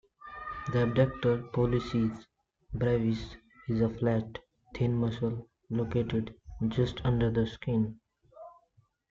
The 0.73 0.81
abductor 0.81 1.43
pollicis 1.53 2.25
brevis 2.73 3.37
is 3.67 3.81
a 3.81 3.89
flat, 3.99 4.23
thin 4.73 4.95
muscle 4.97 5.47
located 5.69 6.33
just 6.69 6.99
under 7.05 7.29
the 7.29 7.45
skin. 7.45 7.99